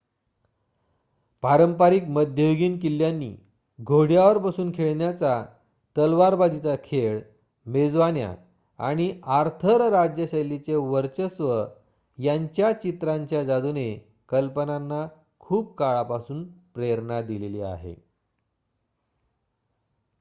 पारंपारिक 1.43 2.03
मध्ययुगीन 2.07 2.77
किल्ल्यांनी 2.79 3.29
घोड्यावर 3.79 4.37
बसून 4.37 4.71
खेळण्याचा 4.75 5.33
तलवारबाजीचा 5.95 6.75
खेळ 6.83 7.19
मेजवान्या 7.65 8.33
आणि 8.79 9.09
आर्थर 9.31 9.89
राज्यशैलीचे 9.91 10.75
वर्चस्व 10.75 11.53
यांच्या 12.17 12.71
चित्रांच्या 12.73 13.43
जादूने 13.43 13.89
कल्पनांना 14.29 15.05
खूप 15.39 15.75
काळापासून 15.77 16.43
प्रेरणा 16.73 17.21
दिलेली 17.21 17.61
आहे 17.61 17.95